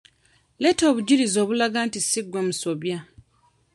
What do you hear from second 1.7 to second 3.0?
nti si gwe musobya.